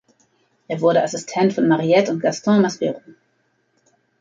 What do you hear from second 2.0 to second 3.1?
und Gaston Maspero.